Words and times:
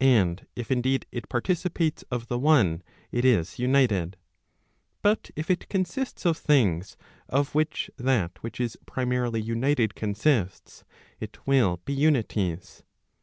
And 0.00 0.46
if, 0.56 0.70
indeed, 0.70 1.04
it 1.12 1.28
participates 1.28 2.02
of 2.10 2.28
the 2.28 2.38
one 2.38 2.82
it 3.12 3.26
is 3.26 3.58
united; 3.58 4.16
but 5.02 5.30
if 5.36 5.50
it 5.50 5.68
consists 5.68 6.24
of 6.24 6.38
things 6.38 6.96
of 7.28 7.54
which 7.54 7.90
that 7.98 8.42
which 8.42 8.58
is 8.58 8.78
primarily 8.86 9.42
united 9.42 9.94
consists, 9.94 10.84
it 11.20 11.46
will 11.46 11.76
be 11.84 11.92
unities. 11.92 12.84